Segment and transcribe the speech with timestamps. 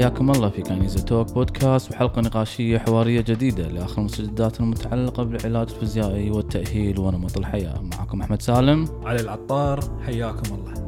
[0.00, 6.30] حياكم الله في كنيزة توك بودكاست وحلقة نقاشية حوارية جديدة لآخر المستجدات المتعلقة بالعلاج الفيزيائي
[6.30, 7.82] والتأهيل ونمط الحياة.
[7.82, 8.88] معكم أحمد سالم.
[9.04, 10.79] علي العطار حياكم الله.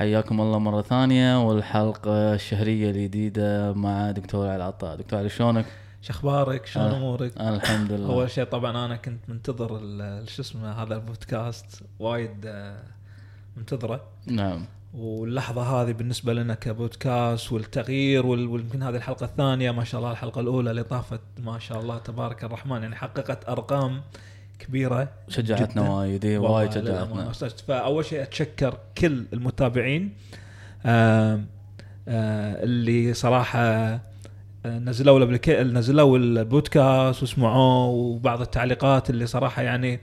[0.00, 5.66] حياكم الله مرة ثانية والحلقة الشهرية الجديدة مع دكتور علي العطاء دكتور علي شلونك؟
[6.02, 9.68] شو أخبارك؟ شلون أنا- أمورك؟ أنا الحمد لله أول شيء طبعا أنا كنت منتظر
[10.28, 12.82] شو اسمه هذا البودكاست وايد آه،
[13.56, 19.98] منتظره نعم واللحظة هذه بالنسبة لنا كبودكاست والتغيير وال- ويمكن هذه الحلقة الثانية ما شاء
[20.00, 24.00] الله الحلقة الأولى اللي طافت ما شاء الله تبارك الرحمن يعني حققت أرقام
[24.60, 25.90] كبيرة شجعتنا.
[25.90, 27.32] وايد إيه، وايد شجعتنا.
[27.68, 30.12] فأول شيء أتشكر كل المتابعين
[32.08, 34.00] اللي صراحة
[34.66, 40.00] نزلوا الابليك- نزلوا البودكاست وسمعوه وبعض التعليقات اللي صراحة يعني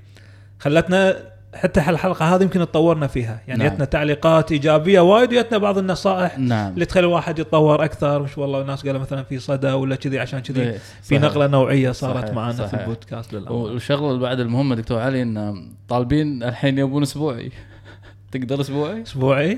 [0.59, 1.15] خلتنا
[1.53, 3.73] حتى الحلقة هذه يمكن تطورنا فيها يعني نعم.
[3.73, 8.61] جتنا تعليقات إيجابية وايد وجتنا بعض النصائح نعم اللي تخلي الواحد يتطور أكثر وش والله
[8.61, 11.17] الناس قالوا مثلا في صدى ولا كذي عشان كذي إيه، في.
[11.17, 12.79] نقلة نوعية صارت صحيح، معنا في صحيح.
[12.79, 13.55] البودكاست للأمانة.
[13.55, 17.51] والشغله بعد المهمة دكتور علي إن طالبين الحين يبون أسبوعي
[18.31, 19.57] تقدر أسبوعي؟ أسبوعي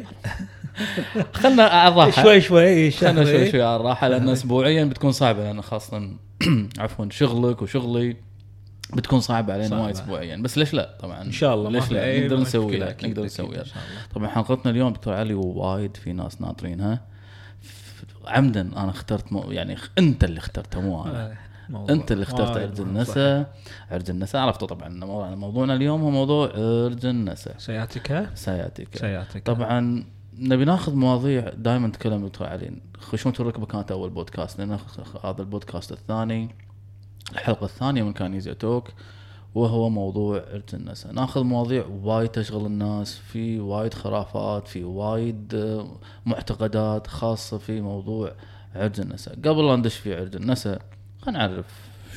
[1.34, 3.26] خلنا على الراحه شوي شوي خلنا.
[3.26, 6.10] شوي شوي على الراحة لأن اسبوعيا بتكون صعبة لأن خاصة
[6.80, 8.28] عفوا شغلك وشغلي
[8.94, 9.82] بتكون صعبه علينا.
[9.82, 10.36] وايد اسبوعيا.
[10.38, 11.22] بس ليش لا؟ طبعا.
[11.22, 13.64] إن شاء الله ليش لا؟ نقدر نسويها نقدر نسويها
[14.16, 17.02] طبعا حلقتنا اليوم دكتور علي وايد في ناس ناطرينها.
[18.28, 21.32] عمدا أنا اخترت مو يعني أنت اللي اخترته مو أنا.
[21.32, 21.38] آه،
[21.70, 21.95] موضوع.
[21.95, 23.54] أنت اللي اخترت عرج مهم، النساء.
[23.92, 24.89] عرج النساء عرفتوا طبعا.
[25.36, 27.54] موضوعنا اليوم هو موضوع عرج النساء.
[27.54, 27.60] صح.
[27.60, 28.98] سياتيكا سياتيك.
[28.98, 30.05] سياتيكا طبعا
[30.39, 32.72] نبي ناخذ مواضيع دائما نتكلم دكتور علي.
[32.99, 34.60] خشونة الركبة كانت أول بودكاست.
[34.60, 34.78] لأن
[35.23, 36.49] هذا البودكاست الثاني.
[37.32, 38.90] الحلقة الثانية من كانيزيا توك
[39.56, 46.00] وهو موضوع عرج النساء ناخذ مواضيع وايد تشغل الناس في وايد خرافات في وايد آه،
[46.26, 48.32] معتقدات خاصة في موضوع
[48.76, 50.82] عرج النساء قبل لا ندش في عرج النساء
[51.22, 51.66] خلينا نعرف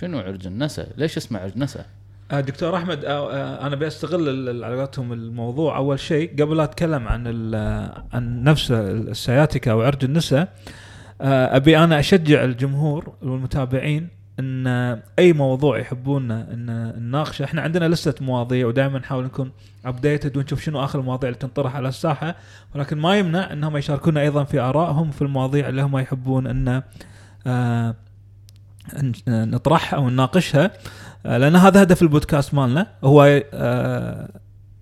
[0.01, 1.87] شنو عرج النساء ليش اسمه عرج نساء
[2.33, 5.77] آه، دكتور أحمد آه، أنا بستغل على قولتهم الموضوع.
[5.77, 7.55] أول شيء قبل لا أتكلم عن
[8.13, 10.53] عن نفس السياتيكا وعرج النساء
[11.21, 14.09] آه، أبي أنا أشجع الجمهور والمتابعين
[14.43, 14.67] إن
[15.19, 17.45] أي موضوع يحبون إن نناقشه.
[17.45, 19.51] إحنا عندنا لستة مواضيع ودائما نحاول نكون
[19.85, 22.35] ابديتد ونشوف شنو آخر المواضيع اللي تنطرح على الساحة.
[22.75, 26.83] ولكن ما يمنع إنهم يشاركونا أيضا في آرائهم في المواضيع اللي هم يحبون إن
[27.47, 27.95] آه،
[29.29, 30.71] نطرحها أو نناقشها.
[31.27, 32.87] آه، لأن هذا هدف البودكاست مالنا.
[33.05, 34.29] هو آه،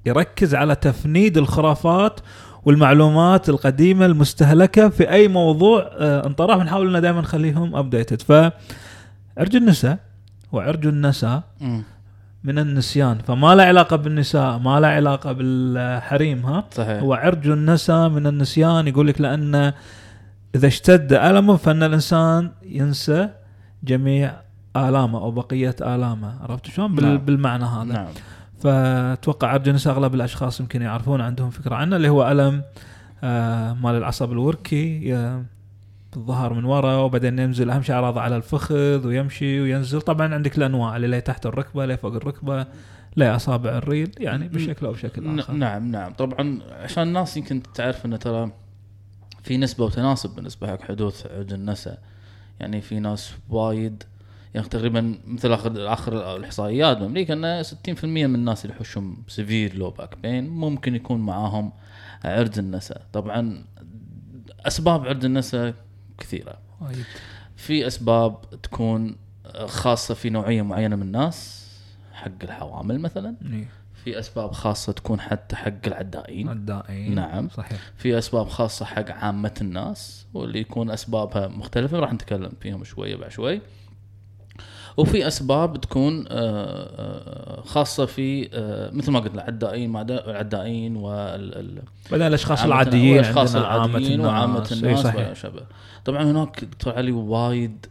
[0.07, 2.21] يركز على تفنيد الخرافات
[2.65, 6.57] والمعلومات القديمة المستهلكة في أي موضوع انطرح.
[6.57, 8.23] ونحاول ان دائما نخليهم ابديتد
[9.37, 9.99] فعرج النساء
[10.53, 11.43] وعرج النساء
[12.45, 13.19] من النسيان.
[13.19, 17.03] فما له علاقة بالنساء ما له علاقة بالحريم ها؟ صحيح.
[17.03, 19.73] هو عرج النساء من النسيان يقول لك لأن
[20.55, 23.29] إذا اشتد ألمه فإن الإنسان ينسى
[23.85, 24.33] جميع
[24.77, 26.43] آلامه أو بقية آلامه.
[26.43, 27.19] عرفت شلون؟ بال- نعم.
[27.19, 27.85] بالمعنى هذا.
[27.85, 28.07] نعم.
[28.63, 32.63] فأتوقع عرج النساء أغلب الأشخاص يمكن يعرفون عندهم فكرة عنه اللي هو ألم
[33.25, 35.15] آه مال العصب الوركي
[36.15, 40.01] آه، الظهر من وراء وبعدين ينزل أهم شيء اعراضه على الفخذ ويمشي وينزل.
[40.01, 42.67] طبعا عندك الانواع اللي تحت الركبة لا فوق الركبة
[43.17, 45.53] لا أصابع الريل يعني بشكل أو بشكل آخر.
[45.53, 46.13] نعم نعم.
[46.13, 48.53] طبعا عشان الناس يمكن تعرف إنه ترى
[49.43, 51.99] في نسبة وتناسب بالنسبة حق حدوث عرق النسا.
[52.61, 54.03] يعني في ناس وايد
[54.55, 59.91] يعني تقريبا مثل آخر آخر الإحصائيات بأمريكا إنه 60% من الناس اللي يحوشهم severe low
[59.91, 61.73] back pain ممكن يكون معاهم
[62.25, 63.03] عرق النسا.
[63.13, 63.65] طبعا
[64.67, 65.75] أسباب عرق النسا
[66.21, 66.59] كثيرة.
[66.81, 67.05] وايد.
[67.57, 69.17] في أسباب تكون
[69.67, 71.67] خاصة في نوعية معينة من الناس
[72.13, 73.37] حق الحوامل مثلا.
[73.53, 73.69] إيه.
[74.05, 76.49] في أسباب خاصة تكون حتى حق العدائين.
[76.49, 77.49] الدائين نعم.
[77.49, 77.79] صحيح.
[77.97, 83.31] في أسباب خاصة حق عامة الناس واللي يكون أسبابها مختلفة راح نتكلم فيهم شوية بعد
[83.31, 83.61] شوي.
[84.97, 92.27] وفي أسباب تكون آه، آه، خاصة في آه، مثل ما قلت العدائين العدائين وال بعدين
[92.27, 95.07] الأشخاص العاديين عامة العاديين وعامة الناس.
[95.07, 95.63] وما شابه
[96.05, 97.87] طبعا هناك دكتور علي وايد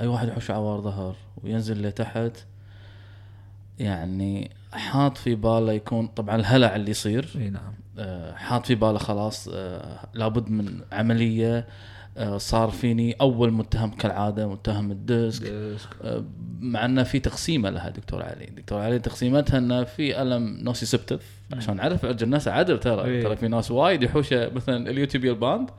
[0.00, 2.32] أي واحد يحوش عوار ظهر وينزل لتحت
[3.78, 7.72] يعني حاط في باله يكون طبعا الهلع اللي يصير إي نعم.
[8.34, 9.48] حاط في باله خلاص
[10.14, 11.66] لابد من عملية
[12.36, 15.88] صار فيني أول متهم كالعادة متهم ال disc disc.
[16.02, 16.24] آه،
[16.60, 21.20] مع إنه في تقسيمة لها دكتور علي دكتور علي تقسيمتها إنه في ألم nociceptive
[21.52, 23.22] عشان نعرف عرج النسا عدل ترى إيه.
[23.22, 25.70] ترى في ناس وايد يحوشة مثلا ال iliotibial band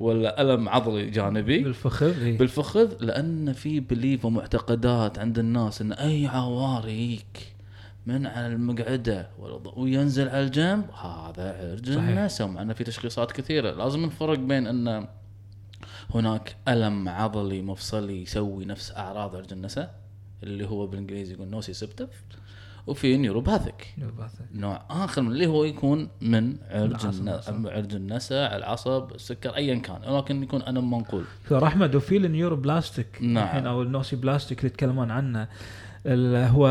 [0.00, 2.38] ولا ألم عضلي جانبي بالفخذ إيه.
[2.38, 7.56] بالفخذ لأن في belief ومعتقدات عند الناس إن أي عوار يجيك
[8.06, 9.28] من على المقعدة
[9.76, 11.90] وينزل على الجنب هذا عرج.
[11.90, 15.06] النسا مع إنه في تشخيصات كثيرة لازم نفرق بين ان
[16.16, 19.90] هناك ألم عضلي مفصلي يسوي نفس أعراض عرج النسا
[20.42, 22.08] اللي هو بالإنجليزي يقول nociceptive
[22.86, 23.94] وفي neuropathic
[24.54, 27.06] نوع آخر من اللي هو يكون من عرق.
[27.66, 29.14] عرق النسا العصب.
[29.14, 30.12] السكر ايا كان.
[30.14, 31.24] ولكن يكون الم منقول.
[31.44, 33.44] دكتور احمد وفي ال neuroplastic نعم.
[33.44, 35.48] الحين أو ال nociplastic اللي يتكلمون عنه
[36.06, 36.66] ال- هو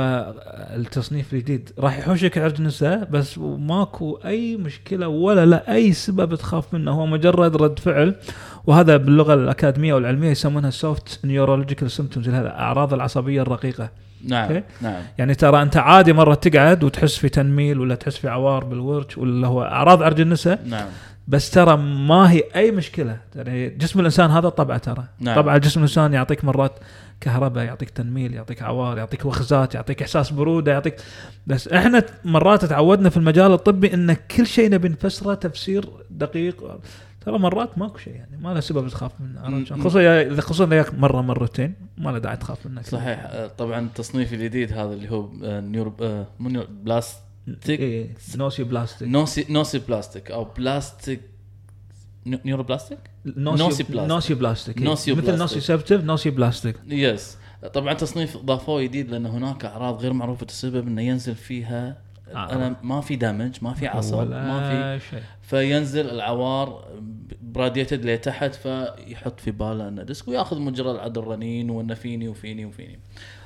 [0.75, 1.69] التصنيف الجديد.
[1.80, 6.92] راح يحوشك عرج نسا بس ماكو أي مشكلة ولا لا أي سبب تخاف منه.
[6.92, 8.15] هو مجرد رد فعل.
[8.67, 13.89] وهذا باللغة الأكاديمية أو العلمية يسمونها soft neurological symptoms الاعراض العصبية الرقيقة.
[14.27, 14.63] نعم okay.
[14.81, 15.01] نعم.
[15.17, 19.47] يعني ترى أنت عادي مرة تقعد وتحس في تنميل ولا تحس في عوار بالورك ولا
[19.47, 20.88] هو أعراض عرج النساء نعم.
[21.27, 23.17] بس ترى ما هي أي مشكلة.
[23.35, 25.03] يعني جسم الإنسان هذا طبعه ترى.
[25.19, 25.35] نعم.
[25.35, 26.71] طبعا جسم الإنسان يعطيك مرات
[27.21, 30.95] كهرباء يعطيك تنميل يعطيك عوار يعطيك وخزات يعطيك إحساس برودة يعطيك
[31.47, 36.79] بس إحنا مرات تعودنا في المجال الطبي إن كل شيء نبي نفسره تفسير دقيق.
[37.25, 40.66] ترى مرات ماكو شيء يعني ما له سبب تخاف منه عرفت شلون؟ م- خصوصا خصوصا
[40.66, 43.19] إذا مرة مرتين ما له داعي تخاف منه صحيح.
[43.25, 49.07] آه، طبعا التصنيف الجديد هذا اللي هو آه، neuro آه، مو بلاستيك؟ إيه nociplastic.
[49.07, 50.31] noci nociplastic.
[50.31, 51.21] أو plastic
[52.25, 54.07] neu- neuroplastic؟ noci nociplastic.
[54.07, 54.83] nociplastic إيه.
[54.83, 55.38] noci مثل.
[55.38, 56.75] noci ceptive nociplastic.
[56.88, 57.38] yes
[57.74, 61.98] طبعا تصنيف ضافوه جديد لأن هناك أعراض غير معروفة السبب إنه ينزل فيها
[62.36, 62.51] أعراض.
[62.54, 66.88] أنا ما في دامج ما في عصب ما في شيء فينزل العوار
[67.42, 73.00] براديتد لتحت فيحط في باله إنه ديسك وياخذ مجرى الادرينالين وإنه فيني وفيني وفيني.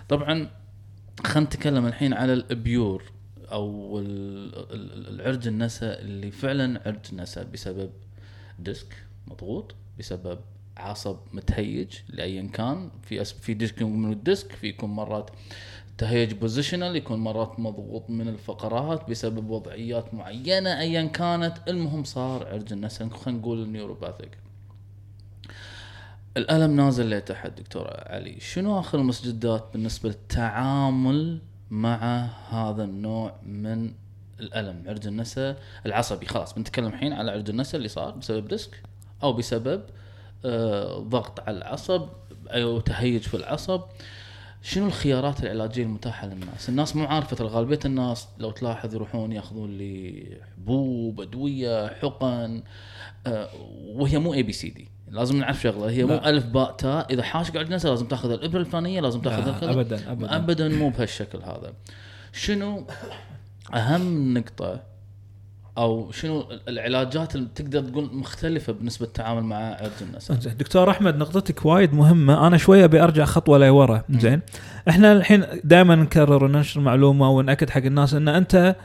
[0.10, 0.50] طبعا
[1.26, 3.04] خلينا نتكلم الحين على الابيور
[3.52, 7.90] أو ال- ال- العرج النسا اللي فعلا عرج نسا بسبب
[8.60, 8.96] ديسك
[9.28, 10.40] مضغوط بسبب
[10.78, 15.30] عصب متهيج لايا كان في في ديسك من الديسك في يكون مرات
[16.00, 21.58] تهيج positional يكون مرات مضغوط من الفقرات بسبب وضعيات معينة ايا كانت.
[21.68, 24.38] المهم صار عرج النسا خلينا نقول ال neuropathic.
[26.38, 33.92] الألم نازل لتحت دكتور علي؟ شنو آخر المستجدات بالنسبة للتعامل مع هذا النوع من
[34.40, 35.56] الألم؟ عرج النسا
[35.86, 36.54] العصبي خلاص.
[36.54, 38.84] بنتكلم الحين على عرج النسا اللي صار بسبب disc
[39.24, 39.84] أو بسبب
[40.46, 42.08] آه ضغط على العصب
[42.48, 43.82] أو تهيج في العصب.
[44.62, 50.26] شنو الخيارات العلاجية المتاحة للناس؟ الناس مو عارفة غالبية الناس لو تلاحظ يروحون ياخذون لي
[50.58, 52.64] حبوب، أدوية، حقن
[53.28, 53.50] آه
[53.86, 56.14] وهي مو A B C D، لازم نعرف شغلة هي مو.
[56.14, 59.70] ألف باء تاء إذا حاشك عند نفسه لازم تاخذ الإبرة الفلانية لازم تاخذ.
[59.70, 61.74] ابدا ابدا ابدا مو بهالشكل هذا.
[62.34, 62.88] شنو
[63.74, 64.84] أهم نقطة
[65.80, 71.18] أو شنو العلاجات اللي تقدر تقول مختلفة بالنسبة للتعامل مع عرج النسا؟ زين دكتور أحمد
[71.18, 72.48] نقطتك وايد مهمة.
[72.48, 74.04] أنا شوية أبي أرجع خطوة لورا.
[74.10, 74.42] زين
[74.90, 78.76] إحنا الحين دائما نكرر وننشر معلومة ونأكد حق الناس إن أنت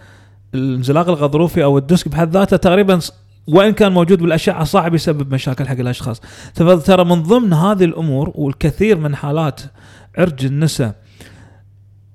[0.55, 2.99] الانزلاق الغضروفي أو ال disc بحد ذاته تقريبا
[3.47, 6.21] وإن كان موجود بالأشعة صعب يسبب مشاكل حق الأشخاص.
[6.85, 9.61] ترى من ضمن هذه الأمور والكثير من حالات
[10.19, 10.95] عرج النساء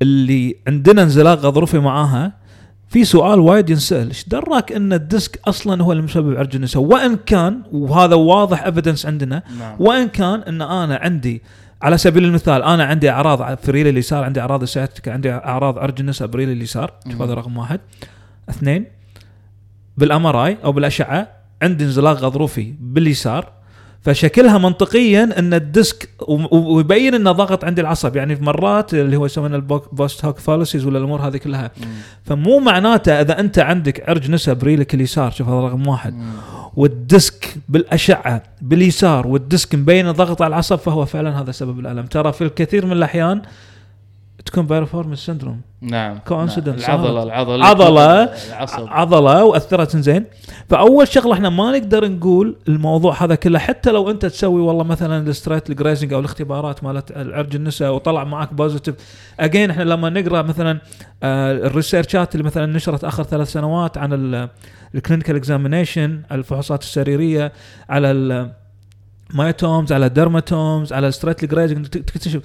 [0.02, 2.39] اللي عندنا انزلاق غضروفي معاها
[2.90, 6.82] في سؤال وايد ينسأل إيش دراك إن ال disc أصلا هو اللي مسبب عرج النساء؟
[6.82, 9.76] وإن كان وهذا واضح evidence عندنا نعم.
[9.80, 11.42] وإن كان إن أنا عندي
[11.82, 15.80] على سبيل المثال أنا عندي أعراض في ريلي اليسار عندي أعراض ال sciatica عندي أعراض
[15.80, 17.80] عرج النساء بريلي اليسار شوف هذا رقم واحد.
[18.50, 18.86] اثنين
[19.98, 21.28] بال MRI أو بالأشعة
[21.62, 23.59] عندي انزلاق غضروفي باليسار
[24.02, 26.10] فشكلها منطقيا أن ال disc
[26.52, 30.86] ويبين إنه ضغط عندي العصب يعني في مرات اللي هو يسمونه ال post hoc fallacies
[30.86, 31.88] ولا الأمور هذه كلها مم.
[32.26, 36.32] فمو معناته إذا أنت عندك عرج نسا بريلك اليسار شوف هذا رقم واحد مم.
[36.76, 42.06] وال disc بالأشعة باليسار وال disc مبين ضغط على العصب فهو فعلا هذا سبب الألم
[42.06, 43.42] ترى في الكثير من الأحيان
[44.50, 46.90] تكون piriformis syndrome نعم Coincidence.
[46.90, 47.06] نعم.
[47.06, 48.24] العضلة العضله عضلة.
[48.24, 50.26] العصب عضلة وأثرت زين
[50.70, 55.28] فأول شغلة إحنا ما نقدر نقول الموضوع هذا كله حتى لو أنت تسوي والله مثلا
[55.28, 58.96] ال straight ال leg raising أو الاختبارات مالت العرج النساء وطلع معك positive
[59.40, 60.80] again إحنا لما نقرأ مثلا
[61.24, 64.10] آه ال research ات اللي مثلا نشرت آخر ثلاث سنوات عن
[64.96, 67.52] ال clinical examination الفحوصات السريرية
[67.90, 68.12] على
[69.32, 72.42] ال myotomes على ال dermatomes على ال straight leg raising تكتشف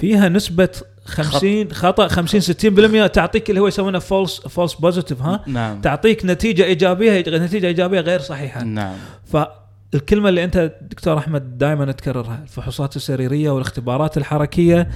[0.00, 0.68] فيها نسبة
[1.04, 2.40] 50 خطأ 50
[3.06, 5.80] 60% تعطيك اللي هو يسمونه false false positive ها؟ نعم.
[5.80, 8.62] تعطيك نتيجة إيجابية نتيجة إيجابية غير صحيحة.
[8.62, 8.94] نعم.
[9.94, 14.88] الكلمة اللي أنت دكتور أحمد دائما تكررها الفحوصات السريرية والاختبارات الحركية.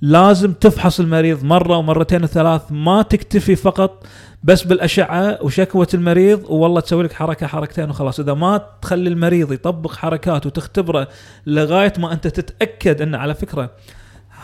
[0.00, 4.06] لازم تفحص المريض مرة ومرتين وثلاث ما تكتفي فقط
[4.44, 8.20] بس بالأشعة وشكوى المريض والله تسوي لك حركة حركتين وخلاص.
[8.20, 11.08] إذا ما تخلي المريض يطبق حركات وتختبره
[11.46, 13.70] لغاية ما أنت تتأكد إن على فكرة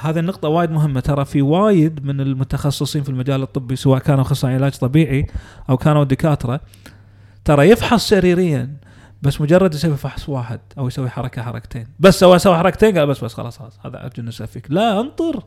[0.05, 1.01] هذه النقطة وايد مهمة.
[1.01, 5.27] ترى في وايد من المتخصصين في المجال الطبي سواء كانوا أخصائي علاج طبيعي
[5.71, 6.61] أو كانوا دكاترة
[7.45, 8.77] ترى يفحص سريريا
[9.23, 11.87] بس مجرد يسوي فحص واحد أو يسوي حركة حركتين.
[12.01, 15.43] بس سوى سوى حركتين قال بس بس خلاص خلاص هذا أرجو فيك لا انطر.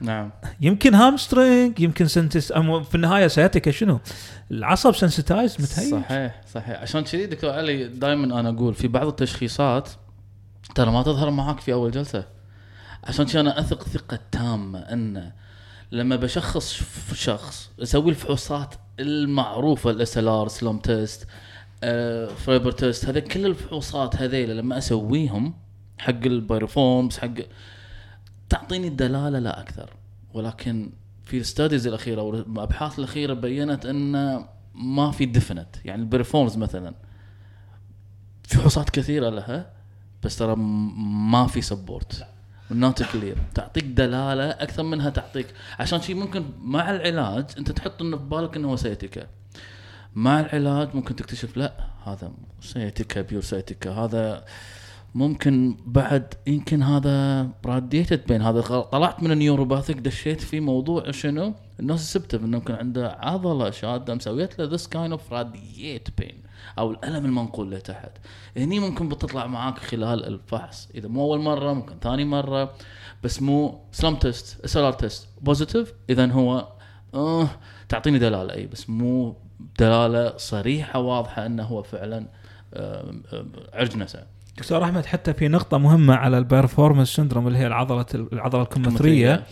[0.00, 0.30] نعم.
[0.60, 4.00] يمكن هامسترينج يمكن سنتس أم في النهاية سياتيكا شنو؟
[4.50, 6.80] العصب سنسيتايز متهيج صحيح صحيح.
[6.80, 9.88] عشان كذي دكتور علي دائما أنا أقول في بعض التشخيصات
[10.74, 12.37] ترى ما تظهر معاك في أول جلسة.
[13.04, 15.32] عشان أنا أثق ثقة تامه أن
[15.92, 16.82] لما بشخص
[17.14, 21.26] شخص أسوي الفحوصات المعروفة ال SLR slump test
[22.36, 25.54] FABER test هذا كل الفحوصات هذيلا لما أسويهم
[25.98, 27.34] حق ال piriformis حق
[28.48, 29.90] تعطيني الدلاله لا أكثر.
[30.34, 30.92] ولكن
[31.24, 36.94] في ال studies الأخيرة والابحاث الأخيرة بينت أن ما في definite يعني ال piriformis مثلا
[38.42, 39.72] فحوصات كثيرة لها
[40.22, 42.26] بس ترى ما في support
[42.70, 45.46] not clear تعطيك دلالة أكثر منها تعطيك.
[45.78, 49.26] عشان شيء ممكن مع العلاج أنت تحط إنه في بالك إنه sciatica
[50.14, 51.72] مع العلاج ممكن تكتشف لا
[52.04, 54.44] هذا sciatica pure sciatica هذا
[55.14, 58.60] ممكن بعد يمكن هذا radiated pain هذا.
[58.80, 64.14] طلعت من ال neuropathic دشيت في موضوع شنو؟ ال nociceptive انه ممكن عنده عضلة شادة
[64.14, 66.42] مسويت له this kind of radiated pain
[66.78, 68.10] أو الألم المنقول لتحت
[68.56, 70.88] هني ممكن بتطلع معاك خلال الفحص.
[70.94, 72.74] إذا مو أول مرة ممكن ثاني مرة
[73.24, 76.68] بس مو slump test SLR test positive اذا هو
[77.14, 77.48] آه
[77.88, 78.54] تعطيني دلالة.
[78.54, 79.36] إي بس مو
[79.78, 82.28] دلالة صريحة واضحة إنه هو فعلا
[82.74, 84.26] آه آه عرج نسا
[84.58, 89.44] دكتور أحمد حتى في نقطة مهمة على ال piriformis syndrome اللي هي العضلة العضلة الكمثريه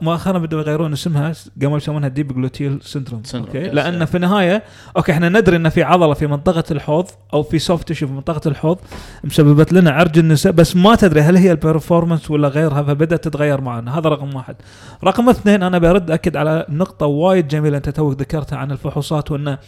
[0.00, 4.62] مؤخرا بدوا يغيرون اسمها قاموا يسمونها deep gluteal syndrome okay؟ لأن في النهاية
[4.96, 8.48] okay إحنا ندري إن في عضلة في منطقة الحوض أو في soft tissue في منطقة
[8.48, 8.78] الحوض
[9.24, 13.60] مسببت لنا عرج النساء بس ما تدري هل هي ال piriformis ولا غيرها فبدأت تتغير
[13.60, 13.98] معنا.
[13.98, 14.56] هذا رقم واحد.
[15.04, 19.58] رقم اثنين أنا برد أكد على نقطة وايد جميلة أنت توك ذكرتها عن الفحوصات وانه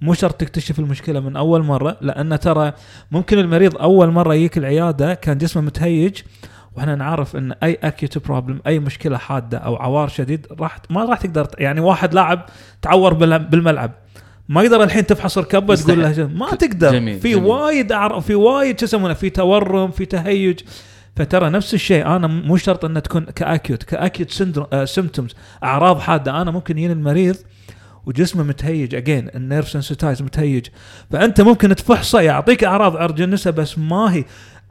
[0.00, 2.72] مو شرط تكتشف المشكلة من أول مرة لأن ترى
[3.10, 6.18] ممكن المريض أول مرة يجيك العيادة كان جسمه متهيج
[6.76, 11.20] وإحنا نعرف إن أي acute problem أي مشكلة حادة أو عوار شديد راح ما راح
[11.20, 12.46] تقدر يعني واحد لاعب
[12.82, 13.92] تعور بالملعب.
[14.48, 16.92] ما يقدر الحين تفحص ركبة تقول له ما تقدر.
[16.92, 17.44] جميل في جميل.
[17.44, 18.20] وايد أعر...
[18.20, 20.60] في وايد شو يسمونه في تورم في تهيج.
[21.16, 24.30] فترى نفس الشيء أنا مو شرط إنها تكون ك acute ك acute
[24.84, 25.34] symptoms
[25.64, 26.42] أعراض حادة.
[26.42, 27.36] أنا ممكن يجيني المريض
[28.06, 28.94] وجسمه متهيج.
[28.94, 30.66] again ال nerve sensitized متهيج.
[31.10, 34.24] فأنت ممكن تفحصه يعطيك أعراض عرج النسا بس ما هي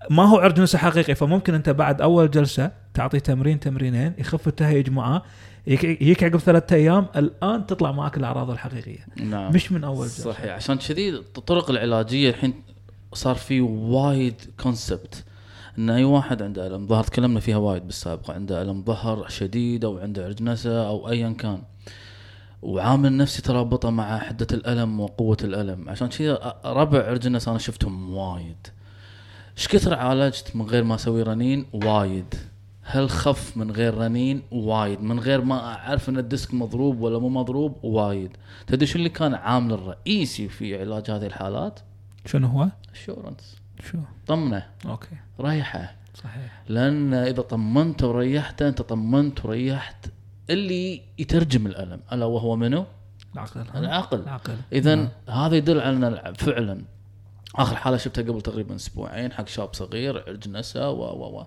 [0.09, 1.15] ما هو عرج نسا حقيقي.
[1.15, 5.21] فممكن أنت بعد أول جلسة تعطيه تمرين تمرينين يخف التهيج معاه.
[5.67, 9.05] يجيك عقب ثلاثة أيام الآن تطلع معك الأعراض الحقيقية.
[9.17, 9.53] نعم.
[9.53, 10.31] مش من أول جلسة.
[10.31, 10.53] صحيح.
[10.53, 12.53] عشان كذي الطرق العلاجية الحين
[13.13, 15.23] صار في وايد كونسبت
[15.77, 18.31] إن أي واحد عنده ألم ظهر تكلمنا فيها وايد بالسابق.
[18.31, 21.61] عنده ألم ظهر شديد أو عنده عرج نسا أو ايا كان.
[22.63, 25.89] وعامل نفسي ترابطه مع حدة الألم وقوة الألم.
[25.89, 28.67] عشان كذا ربع عرجنس أنا شفتهم وايد.
[29.57, 32.35] إيش كثر عالجت من غير ما أسوي رنين؟ وايد.
[32.81, 35.01] هل خف من غير رنين؟ وايد.
[35.01, 38.37] من غير ما أعرف إن ال disc مضروب ولا مو مضروب؟ وايد.
[38.67, 41.79] تدري شو اللي كان عامل الرئيسي في علاج هذه الحالات؟
[42.25, 43.55] شنو هو؟ assurance
[43.91, 44.65] شو؟ طمنة.
[44.85, 45.15] okay.
[45.39, 46.63] ريحه صحيح.
[46.69, 50.05] لأن إذا طمنته وريحته أنت طمنت وريحت.
[50.49, 51.99] اللي يترجم الألم.
[52.13, 52.85] ألا وهو منو؟
[53.33, 53.65] العقل.
[53.75, 54.19] العقل.
[54.19, 54.57] العقل.
[54.73, 55.09] اذا نعم.
[55.29, 56.81] هذا يدل على إن فعلا.
[57.55, 61.45] آخر حالة شفتها قبل تقريبا أسبوعين حق شاب صغير عرج نسا و و و.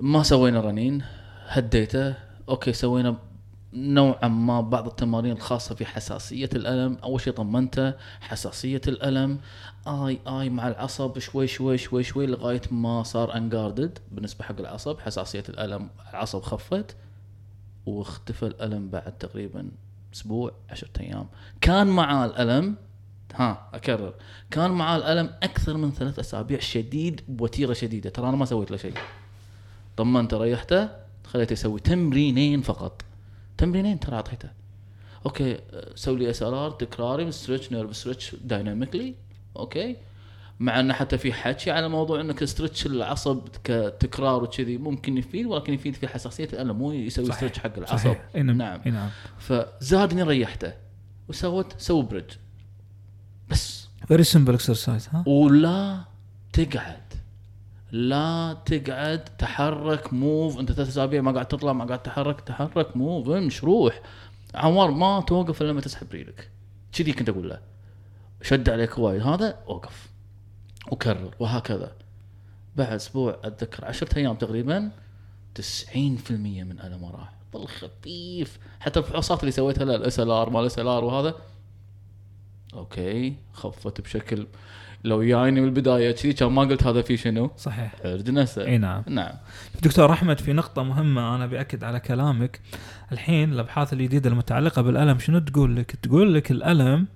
[0.00, 1.02] ما سوينا رنين
[1.46, 2.14] هديته.
[2.48, 3.16] okay سوينا
[3.74, 6.98] نوعا ما بعض التمارين الخاصة في حساسية الألم.
[7.02, 9.38] أول شيء طمنته حساسية الألم.
[9.86, 15.00] آي آي مع العصب شوي شوي شوي شوي لغاية ما صار unguarded بالنسبة حق العصب.
[15.00, 16.96] حساسية الألم العصب خفت.
[17.86, 19.68] واختفى الألم بعد تقريبا
[20.14, 21.26] أسبوع عشرة أيام.
[21.60, 22.76] كان معاه الألم
[23.34, 24.14] ها أكرر.
[24.50, 28.10] كان معاه الألم أكثر من ثلاث أسابيع شديد بوتيره شديدة.
[28.10, 28.94] ترى أنا ما سويت له شيء.
[29.96, 30.88] طمنته ريحته
[31.24, 33.02] خليته يسوي تمرينين فقط.
[33.58, 34.48] تمرينين ترى أعطيته.
[35.26, 35.58] okay
[35.94, 39.14] سوي لي SLR تكراري stretch nerve stretch dynamically
[39.56, 39.96] okay.
[40.60, 45.74] مع انه حتى في حكي على موضوع أنك stretch العصب كتكرار وكذي ممكن يفيد ولكن
[45.74, 47.36] يفيد في حساسية الألم مو يسوي صحيح.
[47.36, 47.96] stretch حق العصب.
[47.96, 48.28] صحيح.
[48.34, 48.56] نعم.
[48.56, 49.08] نعم, نعم.
[49.38, 50.72] فزادني ريحته
[51.28, 52.30] وسوت سوي bridge
[53.48, 53.88] بس.
[54.08, 56.04] very simple exercise ها؟ ولا
[56.52, 57.12] تقعد.
[57.92, 63.28] لا تقعد تحرك move أنت ثلاث أسابيع ما قاعد تطلع ما قاعد تحرك تحرك move
[63.28, 64.00] امش روح.
[64.54, 66.50] عوار ما توقف إلا لما تسحب ريلك.
[66.92, 67.60] كذي كنت أقول له.
[68.42, 69.22] شد عليك وايد.
[69.22, 70.11] هذا اوقف
[70.90, 71.92] وكرر وهكذا.
[72.76, 74.90] بعد أسبوع أتذكر عشرة أيام تقريبا
[75.54, 75.94] 90%
[76.30, 78.58] من المه راح ظل خفيف.
[78.80, 81.34] حتى الفحوصات اللي سويتها ال SLR مال ال SLR وهذا.
[82.74, 84.46] okay خفت بشكل
[85.04, 87.94] لو جايني من البداية كذي كان ما قلت هذا في شنو؟ صحيح.
[88.04, 89.02] عرج إي نعم.
[89.08, 89.34] نعم.
[89.82, 92.60] دكتور أحمد في نقطة مهمة أنا بأكد على كلامك.
[93.12, 97.06] الحين الأبحاث الجديدة المتعلقة بالألم شنو تقول لك؟ تقول لك الألم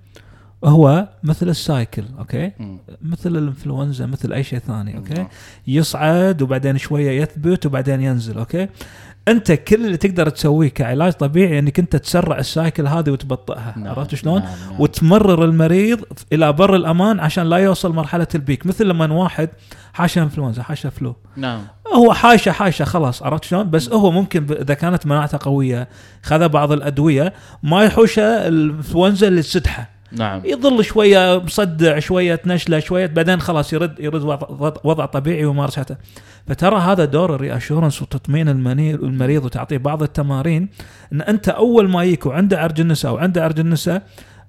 [0.64, 2.78] هو مثل ال cycle okay؟ مم.
[3.02, 5.28] مثل الإنفلونزا مثل أي شيء ثاني okay؟ نعم.
[5.66, 8.68] يصعد وبعدين شوية يثبت وبعدين ينزل okay؟
[9.28, 13.88] أنت كل اللي تقدر تسويه كعلاج طبيعي إنك أنت تسرع ال cycle هذه وتبطئها نعم.
[13.88, 14.70] عرفت شلون؟ نعم.
[14.70, 14.80] نعم.
[14.80, 16.00] وتمرر المريض
[16.32, 19.48] إلى بر الأمان عشان لا يوصل مرحلة ال peak مثل لما واحد
[19.92, 21.60] حاشا إنفلونزا حاشا flu نعم
[21.94, 25.88] هو حاشا حاشا خلاص عرفت شلون بس هو ممكن إذا كانت مناعته قوية
[26.22, 27.32] خذ بعض الأدوية
[27.62, 30.42] ما يحوشه الإنفلونزا اللي تسدحه نعم.
[30.44, 34.22] يظل شوية مصدع شوية تنشلة شوية بعدين خلاص يرد يرد
[34.84, 35.96] وضع, طبيعي وممارسته
[36.46, 40.68] فترى هذا دور ال reassurance وتطمين المريض وتعطيه بعض التمارين
[41.12, 44.02] إن أنت أول ما يجيك وعنده عرج النساء وعنده عرج النساء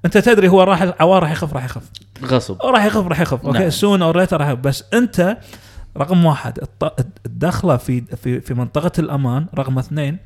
[0.05, 1.83] أنت تدري هو راح عوار راح يخف راح يخف.
[2.23, 2.61] غصب.
[2.61, 3.45] راح يخف راح يخف.
[3.45, 3.69] okay؟ نعم.
[3.69, 4.59] sooner or later راح يخف.
[4.59, 5.37] بس أنت
[5.97, 6.59] رقم واحد
[7.25, 10.17] دخلته في في في منطقة الأمان رقم اثنين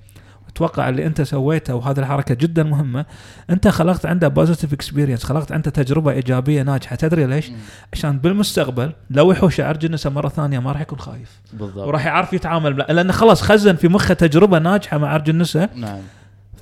[0.56, 3.06] أتوقع اللي أنت سويته وهذه الحركة جدا مهمة.
[3.50, 6.96] أنت خلقت عنده positive experience خلقت عنده تجربة إيجابية ناجحة.
[6.96, 7.56] تدري ليش؟ مم.
[7.94, 11.40] عشان بالمستقبل لو يحوش عرج النساء مره ثانية ما راح يكون خايف.
[11.54, 11.88] بالضبط.
[11.88, 16.00] وراح يعرف يتعامل لأنه خلاص خزن في مخه تجربة ناجحة مع عرج النساء نعم.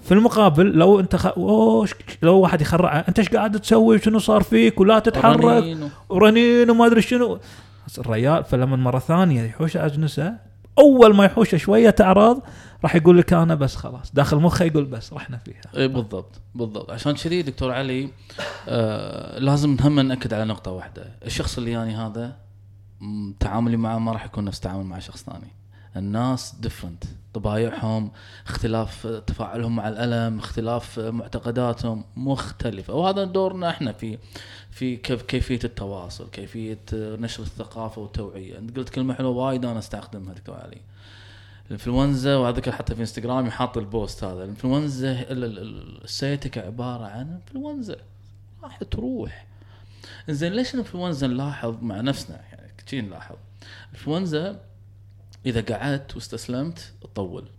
[0.03, 1.25] في المقابل لو أنت خ...
[1.27, 5.84] أوه ش- لو واحد يخرعه أنت إيش قاعد تسوي؟ شنو صار فيك؟ ولا تتحرك؟ رنين
[5.84, 7.39] و- ورنين وما أدري شنو.
[7.88, 10.34] بس الريال فلما مرة ثانية يحوش اجنسه
[10.80, 12.42] أول ما يحوشه شوية أعراض
[12.84, 14.12] راح يقول لك أنا بس خلاص.
[14.13, 15.62] داخل مخه يقول بس رحنا فيها.
[15.78, 16.92] اي بالضبط بالضبط.
[16.92, 18.10] عشان كذي دكتور علي
[18.68, 21.12] آه لازم هم نأكد على نقطة واحدة.
[21.26, 22.36] الشخص اللي يعني هذا
[23.39, 25.48] تعاملي معه ما راح يكون نفس تعامل مع شخص ثاني.
[25.96, 28.12] الناس different طبايعهم
[28.48, 32.94] اختلاف تفاعلهم مع الألم اختلاف معتقداتهم مختلفة.
[32.94, 34.18] وهذا دورنا إحنا في
[34.72, 38.58] في كيف كيفية التواصل كيفية نشر الثقافة والتوعية.
[38.58, 40.82] أنت قلت كلمة حلوة وايد أنا أستخدمها دكتور علي
[41.68, 44.44] الانفلونزا واذكر حتى في انستغرامي حاط ال post هذا.
[44.44, 47.96] الإنفلونزا ال- ال- ال- ال sciatic عبارة عن إنفلونزا.
[48.63, 49.46] راح تروح.
[50.30, 53.36] زين ليش الإنفلونزا نلاحظ مع نفسنا؟ يعني كذي نلاحظ.
[53.92, 54.60] الإنفلونزا
[55.45, 57.49] إذا قعدت واستسلمت تطول.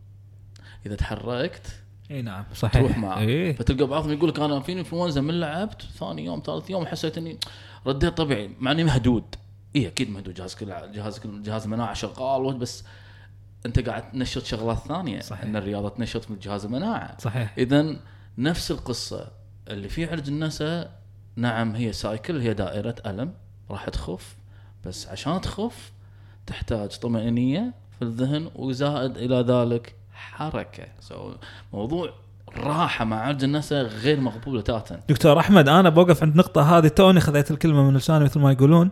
[0.87, 2.83] إذا تحركت إي نعم صحيح.
[2.83, 3.19] تروح معه.
[3.19, 7.19] إيه فتلقى بعضهم يقول لك أنا فيني إنفلونزا من لعبت ثاني يوم ثالث يوم حسيت
[7.19, 7.38] إني
[7.87, 9.25] رديت طبيعي مع إني مهدود.
[9.77, 10.35] إي أكيد مهدود.
[10.35, 12.85] جهازك جهازك جهاز المناعه شغال بس
[13.66, 15.21] أنت قاعد تنشط شغلات ثانية.
[15.21, 15.45] صحيح.
[15.45, 17.55] إن الرياضة تنشط من جهاز المناعه صحيح.
[17.59, 17.97] اذا
[18.38, 19.31] نفس القصة
[19.69, 21.01] اللي في عرج النساء
[21.37, 23.35] نعم هي cycle هي دائرة ألم
[23.71, 24.37] راح تخف
[24.85, 25.93] بس عشان تخف
[26.46, 30.85] تحتاج طمانينيه في الذهن وزائد إلى ذلك حركة.
[31.01, 31.33] so
[31.72, 32.11] موضوع
[32.48, 36.88] الراحه مع عرج النساء غير مقبول بتاتا دكتور أحمد أنا بوقف عند نقطة هذه.
[36.88, 38.90] توني خذيت الكلمة من لساني مثل ما يقولون.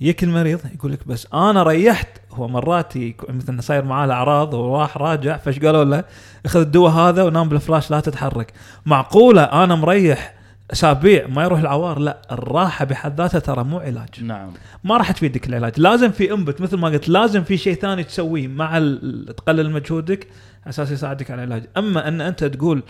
[0.00, 2.08] يجيك المريض يقول لك بس أنا ريحت.
[2.30, 2.96] هو مرات
[3.28, 6.04] مثل صاير معاه الأعراض وراح راجع فايش قالوا له؟
[6.46, 8.52] اخذ الدواء هذا ونام بالفراش لا تتحرك.
[8.86, 10.37] معقولة؟ أنا مريح.
[10.72, 14.24] اسابيع ما يروح العوار لا الراحة بحد ذاتها ترى مو علاج.
[14.24, 14.52] نعم.
[14.84, 15.80] ما راح تفيدك العلاج.
[15.80, 18.78] لازم في انبت مثل ما قلت لازم في شيء ثاني تسويه مع
[19.36, 20.28] تقلل مجهودك
[20.62, 21.68] على أساس يساعدك على العلاج.
[21.76, 22.82] أما أن أنت تقول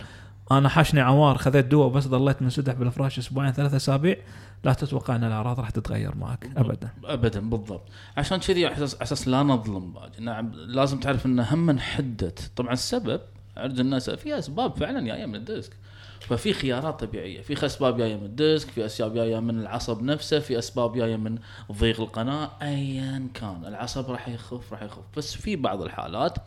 [0.51, 4.15] أنا حاشني عوار خذيت دواء وبس ضليت منسدح بالفراش أسبوعين ثلاثة أسابيع
[4.63, 6.89] لا تتوقع أن الأعراض راح تتغير معك ابدا.
[7.03, 7.83] ابدا بالضبط.
[8.17, 13.21] عشان كذي على أساس لا نظلم نعم لازم تعرف إن هم حده طبعا السبب
[13.57, 15.73] عرج النساء في أسباب فعلا جاية من الديسك.
[16.21, 17.41] ففي خيارات طبيعية.
[17.41, 21.37] في اسباب جاية من الديسك في أسباب جاية من العصب نفسه في أسباب جاية من
[21.71, 23.65] ضيق القناة ايا كان.
[23.65, 25.03] العصب راح يخف راح يخف.
[25.17, 26.37] بس في بعض الحالات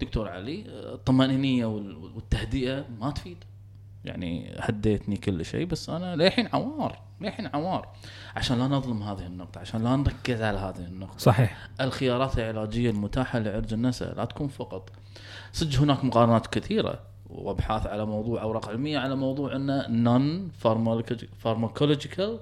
[0.00, 3.36] دكتور علي الطمأنينية وال- والتهدئة ما تفيد.
[4.04, 7.88] يعني هديتني كل شيء بس أنا للحين عوار للحين عوار.
[8.36, 11.18] عشان لا نظلم هذه النقطة عشان لا نركز على هذه النقطة.
[11.18, 11.68] صحيح.
[11.80, 14.90] الخيارات العلاجية المتاحة لعرج النساء لا تكون فقط.
[15.52, 17.00] صدق هناك مقارنات كثيرة.
[17.32, 22.38] وابحاث على موضوع أوراق علمية على موضوع إنه non-pharmacological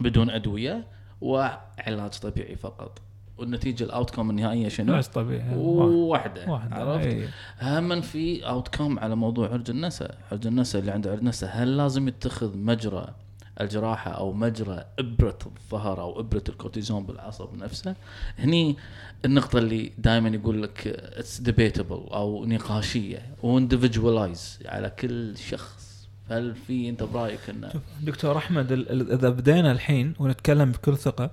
[0.00, 0.84] بدون أدوية
[1.20, 2.98] وعلاج طبيعي فقط
[3.38, 7.28] والنتيجة ال outcome النهائية شنو؟ علاج طبيعي واحدة واحد عرفت؟ إيه.
[7.62, 12.08] هم في outcome على موضوع عرج النساء، عرج النساء اللي عنده عرج نساء هل لازم
[12.08, 13.14] يتخذ مجرى
[13.62, 17.94] الجراحة أو مجرى إبرة الظهر أو إبرة الكورتيزون بالعصب نفسه
[18.38, 18.76] هني
[19.24, 26.08] النقطة اللي دائما يقول لك it's debatable أو نقاشية و individualized على كل شخص.
[26.30, 27.72] هل في أنت برأيك إنه
[28.02, 31.30] دكتور أحمد إذا بدينا الحين ونتكلم بكل ثقة.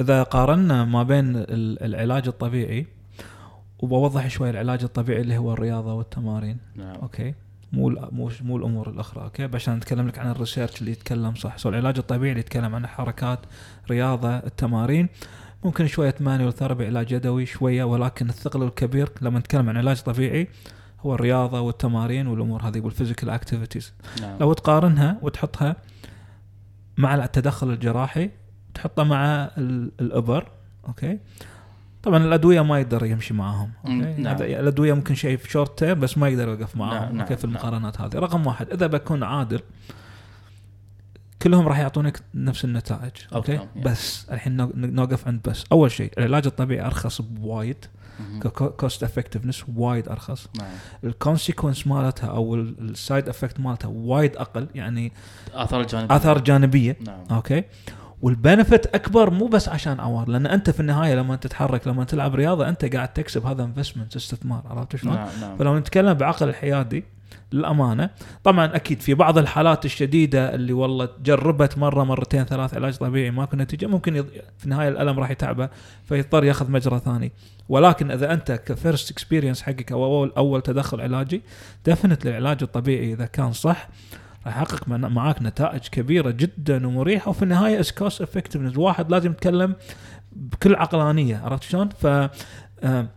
[0.00, 2.86] إذا قارنا ما بين ال- العلاج الطبيعي
[3.78, 6.58] وبوضح شوي العلاج الطبيعي اللي هو الرياضة والتمارين.
[6.76, 6.94] نعم.
[6.96, 7.34] أوكي؟
[7.72, 11.58] مو مو مو الأمور الأخرى أوكي؟ عشان نتكلم لك عن ال research اللي يتكلم صح؟
[11.58, 13.38] so العلاج الطبيعي اللي يتكلم عن الحركات
[13.90, 15.08] رياضة التمارين
[15.64, 20.48] ممكن شوية manual therapy علاج يدوي شوية ولكن الثقل الكبير لما نتكلم عن علاج طبيعي
[21.00, 24.38] هو الرياضة والتمارين والأمور هذه وال physical activities نعم.
[24.40, 25.76] لو تقارنها وتحطها
[26.96, 28.30] مع التدخل الجراحي
[28.74, 30.48] تحطها مع ال- الأبر
[30.88, 31.18] أوكي؟
[32.08, 34.36] طبعا الأدوية ما يقدر يمشي معاهم أوكي؟ نعم.
[34.42, 37.40] الأدوية ممكن شيء في short term بس ما يقدر يوقف معاهم نعم، نعم، في نعم.
[37.44, 38.14] المقارنات هذه.
[38.14, 39.60] رقم واحد إذا بكون عادل
[41.42, 43.60] كلهم راح يعطونك نفس النتائج أوكي.
[43.84, 45.64] بس الحين نو- نوقف عند بس.
[45.72, 47.84] أول شيء العلاج الطبيعي أرخص بوايد.
[48.76, 50.46] cost effectiveness وايد أرخص.
[50.58, 50.66] نعم.
[51.04, 55.12] ال consequence مالتها أو ال side effect مالتها وايد أقل يعني
[55.54, 57.24] آثار الجانبيه آثار جانبية نعم.
[57.30, 57.64] أوكي؟
[58.22, 62.34] وال benefit أكبر مو بس عشان عوار لأن أنت في النهاية لما تتحرك لما تلعب
[62.34, 67.04] رياضة أنت قاعد تكسب هذا investment استثمار عرفت شلون؟ نعم نعم فلو نتكلم بعقل الحيادي
[67.52, 68.10] للأمانة
[68.44, 73.56] طبعا أكيد في بعض الحالات الشديدة اللي والله جربت مرة مرتين ثلاث علاج طبيعي ماكو
[73.56, 74.26] نتيجة ممكن يض...
[74.58, 75.68] في النهاية الألم راح يتعبه
[76.04, 77.32] فيضطر ياخذ مجرى ثاني
[77.68, 81.42] ولكن إذا أنت ك first experience حقك أو أول أول تدخل علاجي
[81.86, 83.88] definitely العلاج الطبيعي إذا كان صح
[84.46, 89.74] راح يحقق معاك نتائج كبيرة جدا ومريحة وفي النهاية as cost effectiveness واحد لازم يتكلم
[90.32, 93.08] بكل عقلانية عرفت شلون؟ ف آه،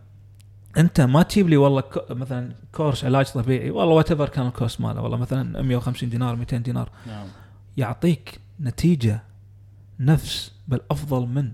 [0.76, 5.00] أنت ما تجيب لي والله مثلا كورس علاج طبيعي والله whatever كان ال cost ماله
[5.02, 6.90] والله مثلا 150 دينار 200 دينار.
[7.06, 7.26] نعم.
[7.76, 9.22] يعطيك نتيجة
[10.00, 11.52] نفس بل افضل من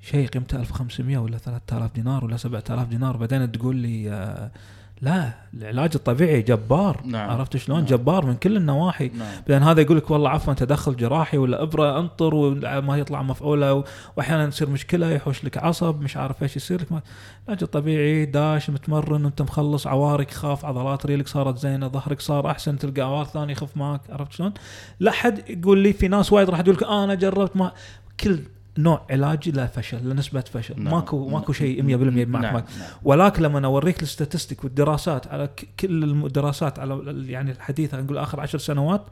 [0.00, 4.50] شيء قيمته 1500 ولا 3000 دينار ولا 7000 دينار بعدين تقول لي آه،
[5.00, 7.30] لا العلاج الطبيعي جبار نعم.
[7.30, 7.86] عرفت شلون نعم.
[7.86, 11.98] جبار من كل النواحي نعم بعدين هذا يقول لك والله عفوا تدخل جراحي ولا إبرة
[11.98, 13.84] أنطر وما يطلع مفعولة
[14.16, 19.24] واحيانا تصير مشكلة يحوش لك عصب مش عارف إيش يصير لك العلاج الطبيعي داش متمرن
[19.24, 23.76] وأنت مخلص عوارك خاف عضلات ريلك صارت زينة ظهرك صار أحسن تلقى عوار ثاني يخف
[23.76, 24.52] معك عرفت شلون؟
[25.00, 27.72] لا حد يقول لي في ناس وايد راح تقول لك آه أنا جربت ما
[28.20, 28.38] كل
[28.78, 30.94] نوع علاجي له فشل له نسبة فشل نعم.
[30.94, 32.88] ماكو ماكو شيء 100% معك نعم معك نعم.
[33.02, 35.48] ولكن لما اوريك ال statistic والدراسات على
[35.80, 39.02] كل الدراسات على يعني الحديثه نقول آخر عشر سنوات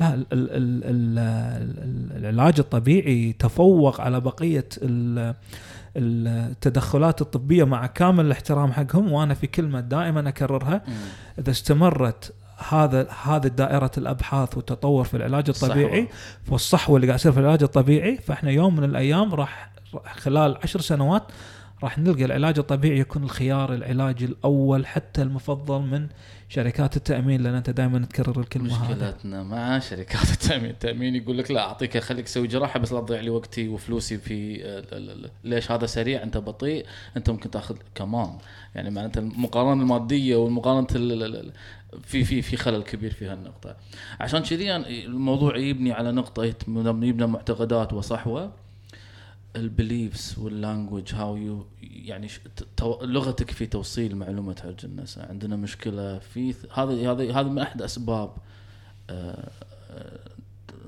[0.00, 5.34] لا ال ال ال ال ال العلاج الطبيعي تفوق على بقية ال
[5.96, 10.82] التدخلات الطبية مع كامل الاحترام حقهم وأنا في كلمة دائما أكررها.
[11.38, 12.34] إذا استمرت
[12.68, 16.52] هذا هذه دائرة الأبحاث والتطور في العلاج الطبيعي الصحوة.
[16.52, 19.72] والصحوة اللي قاعد يصير في العلاج الطبيعي فإحنا يوم من الأيام راح
[20.16, 21.22] خلال عشر سنوات
[21.82, 26.06] راح نلقى العلاج الطبيعي يكون الخيار العلاجي الأول حتى المفضل من
[26.48, 28.92] شركات التأمين لأن أنت دائما تكرر الكلمة هذه.
[28.94, 33.20] مشكلتنا مع شركات التأمين، التأمين يقول لك لا أعطيك خليك تسوي جراحة بس لا تضيع
[33.20, 34.62] لي وقتي وفلوسي في
[35.44, 38.38] ليش هذا سريع؟ أنت بطيء أنت ممكن تأخذ كمان.
[38.74, 41.52] يعني معناته المقارنة المادية والمقارنة ال- ال- ال-
[42.02, 43.76] في في في خلل كبير في هالنقطة.
[44.20, 46.44] عشان كذي أنا- الموضوع يبني على نقطة
[47.04, 48.52] يبنى معتقدات وصحوة.
[49.56, 52.28] ال beliefs وال language how you يعني
[53.02, 58.30] لغتك في توصيل معلومة النساء عندنا مشكلة في هذا هذا هذا من أحد أسباب
[59.10, 59.50] آه،
[59.90, 60.18] آه،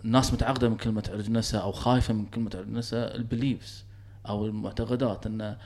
[0.04, 3.84] الناس متعقده من كلمة عرج نساء أو خايفة من كلمة عرج نساء ال beliefs
[4.28, 5.56] أو المعتقدات إن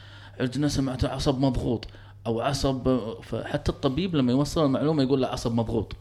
[0.40, 1.88] عرج نساء معناته عصب مضغوط.
[2.29, 5.97] أو عصب فحتى الطبيب لما يوصل المعلومة يقول له عصب مضغوط.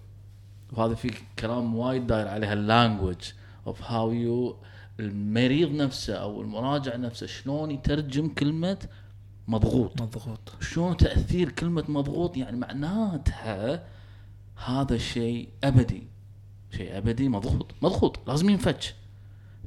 [0.74, 3.32] وهذا في كلام وايد داير عليها ال language
[3.68, 4.58] of how you
[5.00, 8.78] المريض نفسه أو المراجع نفسه شلون يترجم كلمة
[9.48, 10.02] مضغوط.
[10.02, 10.40] مضغوط.
[10.62, 13.84] شلون تأثير كلمة مضغوط؟ يعني معناتها
[14.66, 16.08] هذا الشيء أبدي.
[16.72, 17.72] شيء أبدي مضغوط.
[17.82, 18.20] مضغوط.
[18.28, 18.94] لازم ينفتش.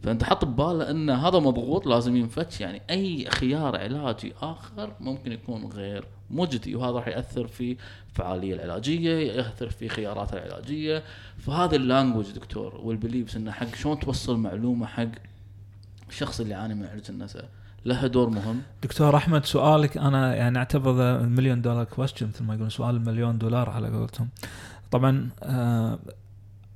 [0.02, 2.60] فأنت حط بباله إن هذا مضغوط لازم ينفتش.
[2.60, 7.76] يعني أي خيار علاجي آخر ممكن يكون غير مجدي وهذا راح يأثر في
[8.10, 11.02] الفعاليه العلاجية يأثر في خيارات العلاجية.
[11.38, 15.08] فهذا ال language دكتور وال beliefs إنه حق شلون توصل معلومة حق
[16.08, 17.48] الشخص اللي يعاني من عرج النسا.
[17.84, 18.62] لها دور مهم.
[18.82, 23.38] دكتور أحمد سؤالك أنا يعني اعتبر ال million dollar question مثل ما يقولون سؤال المليون
[23.38, 24.28] دولار على قولتهم.
[24.90, 25.98] طبعا آه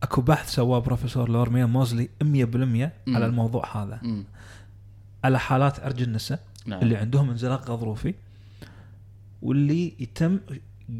[0.03, 2.91] أكو بحث سواه بروفيسور لوريمر موزلي 100% مم.
[3.17, 3.99] على الموضوع هذا.
[4.03, 4.25] مم.
[5.25, 6.83] على حالات عرج النسا نعم.
[6.83, 8.15] اللي عندهم انزلاق غضروفي.
[9.45, 10.39] واللي يتم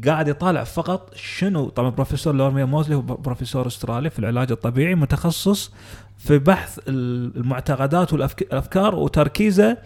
[0.05, 5.71] قاعد يطالع فقط شنو؟ طبعا بروفيسور لوريمر موزلي هو بروفيسور أسترالي في العلاج الطبيعي متخصص
[6.17, 9.77] في بحث المعتقدات والافكار وتركيزه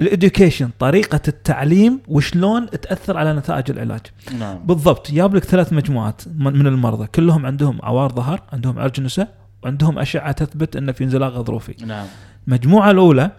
[0.00, 4.00] ال education طريقة التعليم وشلون تأثر على نتائج العلاج.
[4.38, 4.58] نعم.
[4.58, 7.06] بالضبط جاب لك ثلاث مجموعات من المرضى.
[7.06, 11.86] كلهم عندهم عوار ظهر عندهم عرج نسا وعندهم أشعة تثبت انه في انزلاق غضروفي.
[11.86, 12.06] نعم.
[12.48, 13.30] المجموعه الأولى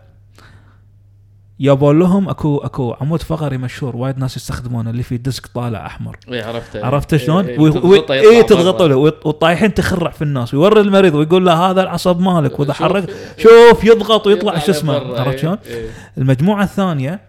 [1.61, 6.17] يابوا لهم اكو اكو عمود فقري مشهور وايد ناس يستخدمونه اللي فيه disc طالع احمر
[6.31, 8.87] اي عرفته عرفت شلون؟ إيه، تضغطه اي تضغط برا.
[8.87, 13.83] له والطايحين تخرع في الناس ويوري المريض ويقول له هذا العصب مالك وإذا حرك شوف
[13.83, 14.93] يضغط ويطلع شو اسمه.
[14.93, 15.89] عرفت إيه، شلون؟ إيه.
[16.17, 17.21] المجموعة الثانية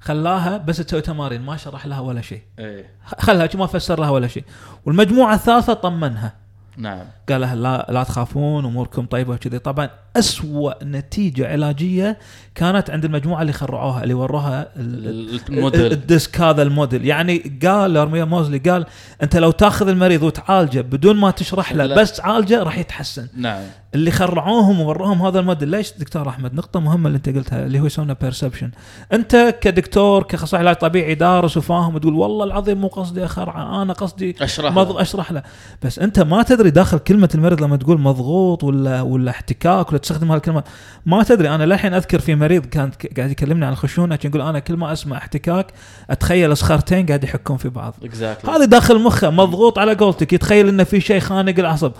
[0.00, 2.90] خلاها بس تسوي تمارين ما شرح لها ولا شيء إيه.
[3.18, 4.44] خلها شي ما فسر لها ولا شيء
[4.86, 6.41] والمجموعة الثالثة طمنها
[6.76, 7.04] نعم.
[7.28, 9.58] قال لها لا لا تخافون أموركم طيبة وكذي.
[9.58, 12.18] طبعا أسوأ نتيجة علاجية
[12.54, 15.92] كانت عند المجموعة اللي خرعوها اللي وروها ال- ال- ال- ال model.
[15.92, 17.06] ال disc هذا الموديل.
[17.06, 18.86] يعني قال لوريمر موزلي قال
[19.22, 21.94] أنت لو تأخذ المريض وتعالجه بدون ما تشرح له.
[21.94, 23.28] بس تعالجه راح يتحسن.
[23.36, 23.62] نعم.
[23.94, 25.68] اللي خرعوهم ووروهم هذا الموديل.
[25.68, 28.70] ليش دكتور أحمد؟ نقطة مهمة اللي أنت قلتها اللي هو يسمونه perception
[29.12, 34.36] أنت كدكتور كاخصائي علاج طبيعي دارس وفاهم وتقول والله العظيم مو قصدي اخرعه أنا قصدي
[34.40, 35.00] أشرح مضغ...
[35.00, 35.42] أشرح له.
[35.82, 40.32] بس أنت ما تدري داخل كلمة المريض لما تقول مضغوط ولا ولا احتكاك ولا تستخدم
[40.32, 40.64] هالكلمات
[41.06, 41.48] ما تدري.
[41.54, 44.92] أنا للحين أذكر في مريض كان قاعد يكلمني عن الخشونة كان يقول أنا كل ما
[44.92, 45.66] أسمع احتكاك
[46.10, 47.94] أتخيل صخرتين قاعد يحكون في بعض.
[48.04, 51.92] exactly هذه داخل مخه مضغوط على قولتك يتخيل إنه في شيء خانق العصب.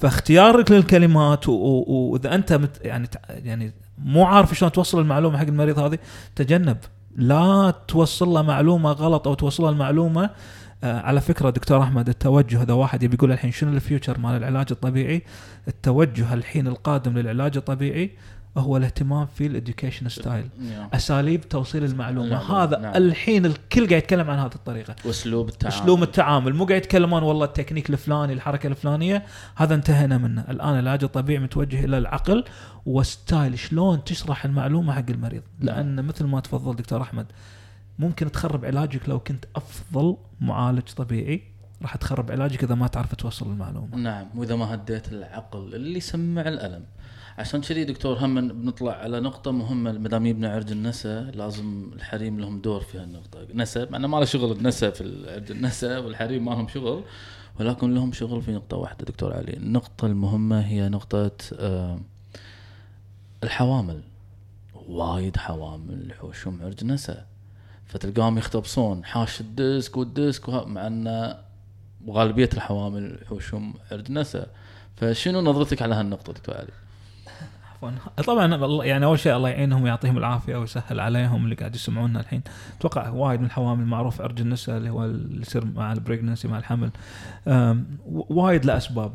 [0.00, 5.98] فاختيارك للكلمات وإذا أنت مت يعني يعني مو عارف شلون توصل المعلومة حق المريض هذه
[6.36, 6.76] تجنب.
[7.16, 10.30] لا توصل له معلومة غلط أو توصل له المعلومة
[10.84, 14.36] آه على فكرة دكتور أحمد التوجه إذا واحد يبي يقول الحين شنو ال future مال
[14.36, 15.22] العلاج الطبيعي
[15.68, 18.10] التوجه الحين القادم للعلاج الطبيعي
[18.58, 20.48] هو الاهتمام في ال education style
[20.94, 22.26] أساليب توصيل المعلومة.
[22.26, 22.96] المعلومة، هذا نعم.
[22.96, 24.96] الحين الكل قاعد يتكلم عن هذه الطريقة.
[25.04, 25.76] واسلوب التعامل.
[25.76, 26.54] أسلوب التعامل.
[26.54, 29.24] مو قاعد يتكلمون والله التكنيك الفلاني الحركة الفلانية.
[29.56, 30.44] هذا انتهينا منه.
[30.48, 32.44] الآن العلاج الطبيعي متوجه إلى العقل
[32.86, 35.42] وستايل شلون تشرح المعلومة حق المريض.
[35.60, 37.26] لأن مثل ما تفضل دكتور أحمد
[37.98, 41.42] ممكن تخرب علاجك لو كنت أفضل معالج طبيعي.
[41.82, 43.96] راح تخرب علاجك إذا ما تعرف توصل المعلومة.
[43.96, 44.26] نعم.
[44.34, 46.84] وإذا ما هديت العقل اللي يسمع الألم.
[47.38, 52.40] عشان كذي دكتور هم بنطلع على نقطة مهمة ما دام يبنى عرج النساء لازم الحريم
[52.40, 56.44] لهم دور في هالنقطة، نساء مع انه ما له شغل النساء في عرج النساء والحريم
[56.44, 57.04] ما لهم شغل
[57.60, 62.00] ولكن لهم شغل في نقطة واحدة دكتور علي، النقطة المهمة هي نقطة آه،
[63.44, 64.02] الحوامل.
[64.90, 67.26] وايد حوامل يحوشون عرج نساء
[67.86, 71.34] فتلقاهم يختبصون حاش الديسك والديسك مع أن
[72.08, 74.48] غالبية الحوامل يحوشون عرج نساء
[74.96, 76.72] فشنو نظرتك على هالنقطة دكتور علي؟
[77.88, 78.24] عفوا.
[78.26, 82.42] طبعا الله- يعني أول شيء الله يعينهم ويعطيهم العافية ويسهل عليهم اللي قاعد يسمعونا الحين.
[82.78, 86.58] أتوقع وايد من الحوامل معروف عرج النسا اللي هو اللي يصير مع ال pregnancy مع
[86.58, 86.90] الحمل.
[88.06, 89.12] وايد له أسباب.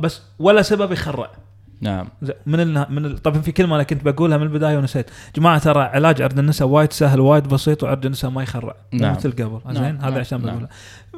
[0.00, 1.30] بس ولا سبب يخرع.
[1.80, 2.08] نعم.
[2.46, 5.10] من ال من ال طبعا في كلمة أنا كنت بقولها من البداية ونسيت.
[5.36, 8.74] جماعة ترى علاج عرج النسا وايد سهل وايد بسيط وعرج النسا ما يخرع.
[8.92, 9.12] نعم.
[9.16, 9.60] مثل قبل.
[9.64, 10.66] نعم، زين؟ هذا نعم، عشان نعم.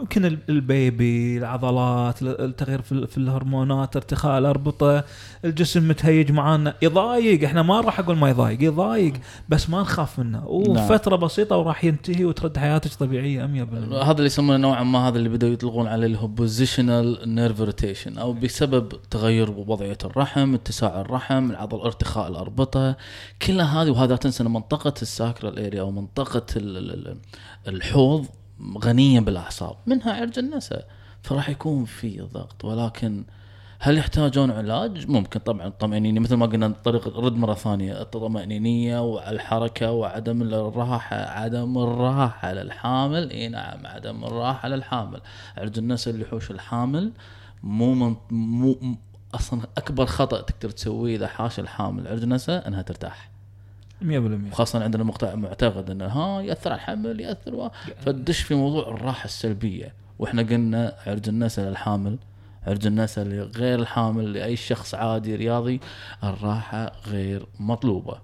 [0.00, 5.04] يمكن ال- البيبي العضلات ال- التغيير في, ال- في الهرمونات ارتخاء الأربطة
[5.44, 9.12] الجسم متهيج معانا يضايق إحنا ما راح أقول ما يضايق يضايق
[9.48, 10.46] بس ما نخاف منه.
[10.46, 15.28] وفترة بسيطة وراح ينتهي وترد حياتك طبيعية 100% هذا اللي يسمونه نوعا ما هذا اللي
[15.28, 21.50] بدأوا يطلقون عليه اللي هو positional nerve irritation أو بسبب تغير وضعية الرحم، اتساع الرحم،
[21.50, 22.96] العضل ارتخاء الأربطة،
[23.46, 27.16] كلها هذه وهذا تنسى منطقة ال sacral area أو منطقة ال- ال- ال-
[27.68, 28.26] الحوض
[28.84, 30.88] غنية بالأعصاب، منها عرج النسا،
[31.22, 32.64] فراح يكون في ضغط.
[32.64, 33.24] ولكن
[33.82, 35.66] هل يحتاجون علاج؟ ممكن طبعا.
[35.66, 38.02] الطمأنينة مثل ما قلنا طريقة رد مرة ثانية.
[38.02, 41.16] الطمأنينية والحركة وعدم الراحة.
[41.16, 43.30] عدم الراحة للحامل.
[43.30, 45.20] إي نعم عدم الراحة للحامل.
[45.56, 47.12] عرج النساء اللي يحوش الحامل
[47.62, 48.96] مو من مو
[49.34, 52.08] أصلا أكبر خطأ تقدر تسويه إذا حاش الحامل.
[52.08, 53.30] عرج النساء أنها ترتاح.
[54.02, 57.70] 100% وخاصة عندنا مقطع معتقد إنه ها يأثر على الحمل يأثر و...
[58.00, 59.94] فتدش في موضوع الراحة السلبية.
[60.18, 62.18] وإحنا قلنا عرج النساء للحامل
[62.66, 65.80] عرج النساء لغير الحامل لأي شخص عادي رياضي
[66.24, 68.18] الراحة غير مطلوبة.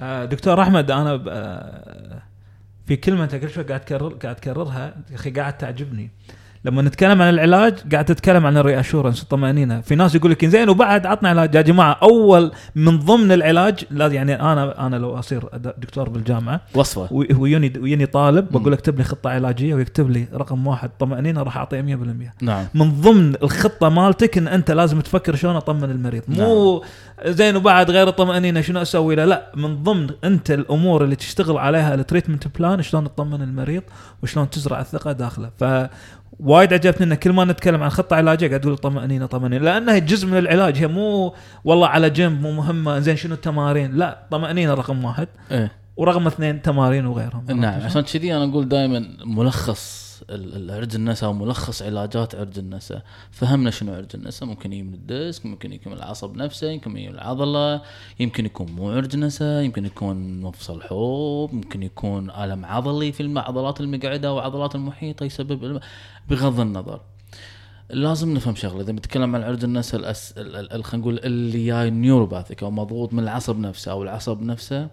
[0.00, 2.22] آه، دكتور أحمد أنا ب- آه،
[2.86, 6.10] في كلمة أنت كل شوي قاعد تكرر قاعد تكررها يا أخي قاعد تعجبني.
[6.64, 9.80] لما نتكلم عن العلاج قاعد تتكلم عن ال reassurance الطمأنينة.
[9.80, 11.54] في ناس يقول لك زين وبعد عطنا علاج.
[11.54, 15.44] يا جماعة أول من ضمن العلاج لا يعني أنا أنا لو أصير
[15.78, 17.08] دكتور بالجامعة وصفة.
[17.10, 21.56] وي- ويوني ويوني طالب بقول اكتب لي خطة علاجية ويكتب لي رقم واحد طمأنينة راح
[21.56, 22.64] اعطيه 100% نعم.
[22.74, 26.22] من ضمن الخطة مالتك إن أنت لازم تفكر شلون أطمن المريض.
[26.28, 26.82] مو
[27.26, 29.52] زين وبعد غير الطمأنينة شنو أسوي؟ له لا.
[29.56, 33.82] من ضمن أنت الأمور اللي تشتغل عليها ال treatment plan شلون تطمن المريض
[34.22, 35.50] وشلون تزرع الثقة داخله.
[35.58, 35.64] ف
[36.44, 39.64] وايد عجبتني إن كل ما نتكلم عن خطة علاجية قاعد تقول طمأنينة طمأنينة.
[39.64, 40.76] لانها جزء من العلاج.
[40.76, 42.98] هي مو والله على جنب مو مهمة.
[42.98, 45.28] زين شنو التمارين؟ لا طمأنينة رقم واحد.
[45.50, 45.72] إيه.
[45.96, 47.44] ورقم اثنين تمارين وغيرهم.
[47.48, 52.58] نعم عشان كذي أنا أقول دائما ملخص ال- ال- عرج النسا أو ملخص علاجات عرج
[52.58, 57.08] النسا فهمنا شنو عرج النسا ممكن يجي من الديسك ممكن يكون العصب نفسه يمكن يجي
[57.08, 57.82] من العضلة
[58.20, 63.80] يمكن يكون مو عرج نسا يمكن يكون مفصل حوض ممكن يكون ألم عضلي في العضلات
[63.80, 65.80] المقعدة وعضلات المحيطة يسبب
[66.28, 67.00] بغض النظر.
[67.90, 68.80] لازم نفهم شغلة.
[68.80, 73.92] إذا بنتكلم عن عرج النسا خلينا نقول اللي جاي نيوروباثيك أو مضغوط من العصب نفسه
[73.92, 74.88] أو العصب نفسه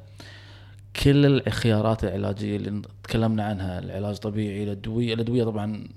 [0.96, 5.88] كل الخيارات العلاجية اللي تكلمنا عنها العلاج طبيعي الأدوية الأدوية طبعا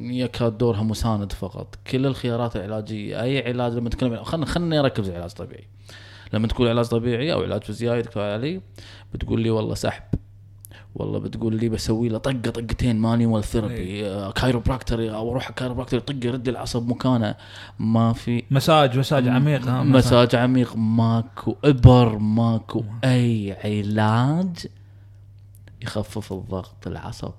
[0.00, 1.78] يكاد دورها مساند فقط.
[1.90, 5.64] كل الخيارات العلاجية أي علاج لما نتكلم خلينا خلينا نركز العلاج الطبيعي
[6.32, 8.60] لما تقول علاج طبيعي أو علاج فيزيائي دكتور علي
[9.14, 10.02] بتقول لي والله سحب.
[10.94, 14.06] والله بتقول لي بسوي له طقة طقتين manual therapy.
[14.06, 17.34] آه، chiropractor أو أروح chiropractor يطق يرد العصب مكانه.
[17.78, 20.34] ما في مساج مساج عميق ها مساج.
[20.34, 20.76] عميق.
[20.76, 24.66] ماكو إبر ماكو أي علاج
[25.82, 27.32] يخفف الضغط العصب.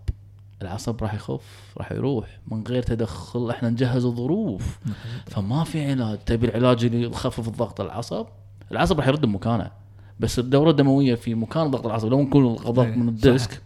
[0.62, 2.28] العصب راح يخف راح يروح.
[2.48, 4.80] من غير تدخل إحنا نجهز الظروف.
[5.26, 6.18] فما في علاج.
[6.26, 8.26] تبي العلاج اللي يخفف الضغط العصب؟
[8.72, 9.83] العصب راح يرد مكانه.
[10.24, 13.62] بس الدورة الدموية في مكان ضغط العصب لو نكون الضغط إيه، من ال disc.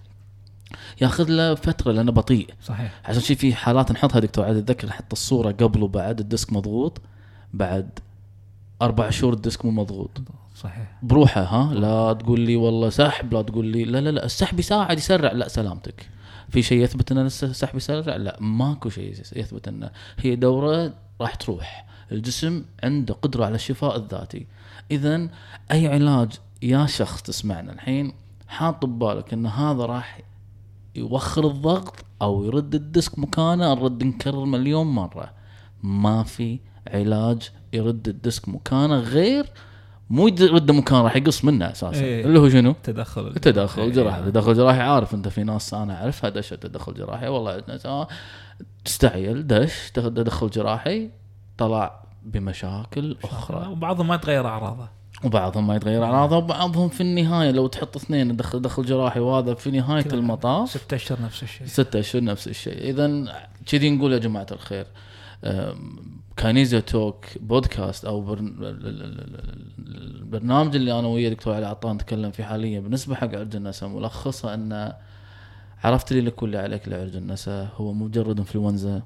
[1.02, 2.50] ياخذ له فترة لأنه بطيء.
[2.64, 3.02] صحيح.
[3.06, 7.02] عشان شي في حالات نحطها دكتور عاد أتذكر نحط الصورة قبل وبعد ال disc مضغوط
[7.54, 7.90] بعد
[8.82, 10.22] أربع شهور ال disc مو مضغوط.
[10.56, 10.98] صحيح.
[11.04, 14.98] بروحه ها؟ لا تقول لي والله سحب لا تقول لي لا لا لا السحب يساعد
[14.98, 15.32] يسرع.
[15.32, 16.10] لا سلامتك.
[16.50, 19.90] في شيء يثبت إن الس- السحب يسرع؟ لا ماكو شيء يثبت انه
[20.20, 21.86] هي دورة راح تروح.
[22.12, 24.48] الجسم عنده قدرة على الشفاء الذاتي.
[24.92, 25.28] اذا
[25.72, 28.14] أي علاج يا شخص تسمعنا الحين
[28.48, 30.20] حاط ببالك إن هذا راح
[30.96, 35.34] يوخر الضغط أو يرد ال disc مكانه نرد نكرر مليون مرة
[35.84, 39.46] ما في علاج يرد ال disc مكانه غير
[40.10, 42.26] مو يد- يرد مكان راح يقص منه أساسا إيه.
[42.26, 43.88] اللي هو شنو؟ تدخل التدخل إيه.
[43.88, 48.08] الجراحي التدخل الجراحي عارف أنت في ناس أنا اعرفها دشت تدخل جراحي والله آه،
[48.86, 51.10] تستعجل دش تدخل جراحي
[51.58, 54.90] طلع بمشاكل أخرى وبعضهم ما تغير أعراضه
[55.24, 57.52] وبعضهم ما يتغير اعراضه وبعضهم في النهاية.
[57.52, 60.06] لو تحط اثنين دخل دخل جراحي وهذا في نهاية.
[60.14, 60.70] المطاف.
[60.70, 61.68] ست أشهر نفس الشيء.
[61.68, 62.78] ستة أشهر نفس الشيء.
[62.90, 63.24] اذا
[63.66, 64.88] كذي نقول يا جماعة الخير
[65.44, 66.00] أم،
[66.38, 68.48] كاينيزيا توك بودكاست أو برن...
[68.48, 69.20] ال- ال- ال-
[69.80, 73.88] ال- البرنامج اللي أنا ويا دكتور علي عطان نتكلم فيه حاليا بالنسبة حق عرج النسا
[73.88, 74.94] ملخصه أن
[75.84, 79.02] عرفت لي لك واللي عليك لعرج النسا هو مجرد انفلونزا.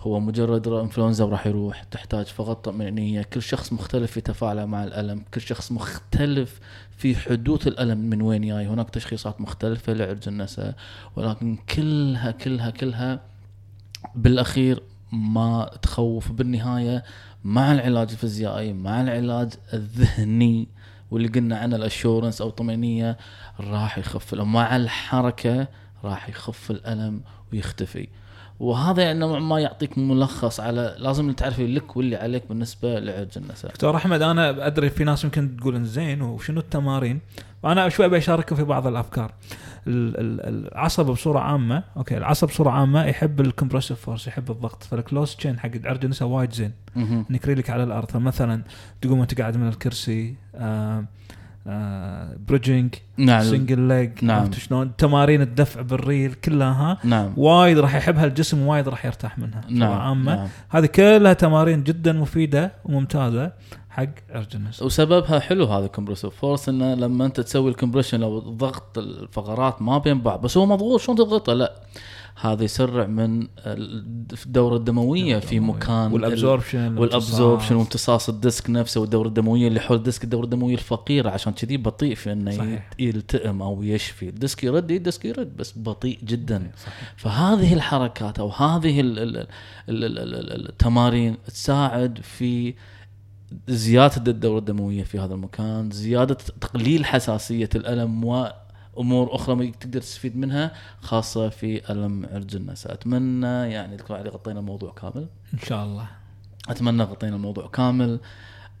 [0.00, 5.24] هو مجرد انفلونزا وراح يروح تحتاج فقط طمأنينية كل شخص مختلف في تفاعله مع الألم.
[5.34, 6.60] كل شخص مختلف
[6.96, 8.66] في حدوث الألم من وين جاي.
[8.66, 10.74] هناك تشخيصات مختلفة لعرج النسا
[11.16, 13.20] ولكن كلها كلها كلها
[14.14, 17.04] بالأخير ما تخوف بالنهاية
[17.44, 20.68] مع العلاج الفيزيائي مع العلاج الذهني
[21.10, 23.18] واللي قلنا عنه ال assurance أو الطمأنينية
[23.60, 24.34] راح يخف.
[24.34, 25.68] مع الحركة
[26.04, 28.08] راح يخف الألم ويختفي.
[28.60, 33.68] وهذا يعني نوعا ما يعطيك ملخص على لازم تعرف لك واللي عليك بالنسبة لعرق النسا
[33.68, 37.20] دكتور أحمد أنا أدري في ناس يمكن تقول زين وشنو التمارين؟
[37.62, 39.32] فانا شوي بشارككم في بعض الأفكار.
[39.86, 44.82] ال- ال- العصب بصورة عامة أوكي العصب بصورة عامة يحب ال compressive force يحب الضغط.
[44.82, 46.72] فال closed chain حق عرق النساء وايد زين.
[46.96, 48.10] انك ريلك على الأرض.
[48.10, 48.62] فمثلا
[49.02, 51.04] تقوم وأنت قاعد من الكرسي آه
[51.66, 53.42] آه bridging نعم.
[53.42, 54.40] single leg نعم.
[54.40, 57.32] عرفت شلون؟ تمارين الدفع بالريل كلها نعم.
[57.36, 59.60] وايد راح يحبها الجسم وايد راح يرتاح منها.
[59.70, 60.34] نعم عامة.
[60.34, 60.48] نعم.
[60.68, 63.52] هذه كلها تمارين جدا مفيدة وممتازة.
[64.34, 68.38] حق النساء وسببها حلو هذا ال compressive force إنه لما أنت تسوي ال compression أو
[68.38, 71.00] ضغط الفقرات ما بين بعض بس هو مضغوط.
[71.00, 71.72] شلون تضغطه؟ لا.
[72.40, 73.46] هذا يسرع من
[74.46, 79.68] الدورة الدموية في مكان وال absorption وال absorption وامتصاص ال disc نفسه والدورة الدموية.
[79.68, 81.30] اللي حول ال disc الدورة الدموية الفقيرة.
[81.30, 82.90] عشان كذي بطيء في إنه صحيح.
[82.98, 84.28] يلتئم أو يشفي.
[84.28, 85.56] ال disc يرد؟ ال disc يرد.
[85.56, 86.70] بس بطيء جدا.
[86.76, 89.46] صحيح فهذه الحركات أو هذه ال- ال- ال-
[89.88, 92.74] ال- ال- ال- التمارين تساعد في
[93.68, 98.24] زيادة الدورة الدموية في هذا المكان، زيادة تقليل حساسية الألم
[98.98, 104.60] امور أخرى تقدر تستفيد منها خاصة في ألم عرج النساء أتمنى يعني دكتور علي غطينا
[104.60, 105.26] الموضوع كامل.
[105.54, 106.06] إن شاء الله.
[106.68, 108.20] أتمنى غطينا الموضوع كامل.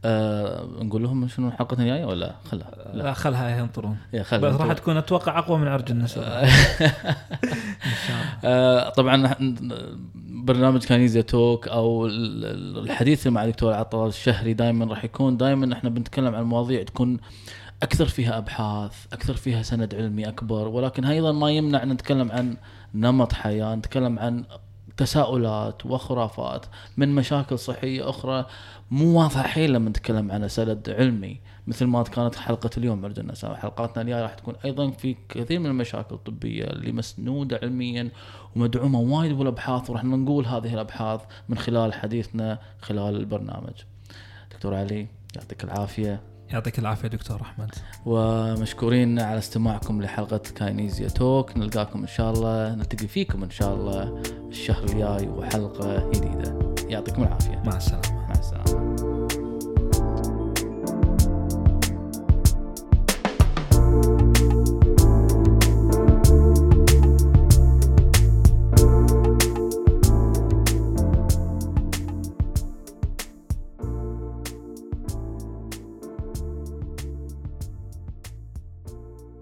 [0.04, 3.12] أه نقول لهم شنو الحلقة الجاية ولا خلها؟ لا.
[3.12, 3.96] خلها ينطرون.
[4.22, 6.48] خلها راح تكون أتوقع أقوى من عرج النساء إن
[8.06, 8.38] شاء الله.
[8.44, 9.34] آه، طبعا
[10.44, 15.72] برنامج كانيزيا توك أو ال- ال- الحديث مع الدكتور عطال الشهري دائما راح يكون دائما
[15.72, 17.18] إحنا بنتكلم عن مواضيع تكون
[17.82, 22.56] أكثر فيها أبحاث أكثر فيها سند علمي أكبر ولكن أيضا ما يمنع أن نتكلم عن
[22.94, 24.44] نمط حياة نتكلم عن
[24.96, 26.66] تساؤلات وخرافات
[26.96, 28.46] من مشاكل صحية أخرى
[28.90, 31.40] مو واضحه حيل لما نتكلم عن سند علمي.
[31.70, 35.66] مثل ما كانت حلقة اليوم عرج النساء حلقاتنا الجاية راح تكون أيضا في كثير من
[35.66, 38.10] المشاكل الطبية اللي مسنودة علميا
[38.56, 43.72] ومدعومة وايد بالأبحاث وراح نقول هذه الأبحاث من خلال حديثنا خلال البرنامج.
[44.52, 45.06] دكتور علي
[45.36, 47.70] يعطيك العافية يعطيك العافية دكتور أحمد
[48.06, 54.22] ومشكورين على استماعكم لحلقة كاينيزيا توك نلقاكم إن شاء الله نلتقي فيكم إن شاء الله
[54.48, 56.74] الشهر الجاي وحلقة جديدة.
[56.88, 57.62] يعطيكم العافية.
[57.66, 59.39] مع السلامة مع السلامة.